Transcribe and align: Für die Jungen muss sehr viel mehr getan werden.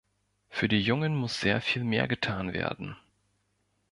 Für 0.49 0.67
die 0.67 0.81
Jungen 0.81 1.15
muss 1.15 1.39
sehr 1.39 1.61
viel 1.61 1.83
mehr 1.83 2.07
getan 2.07 2.53
werden. 2.53 2.95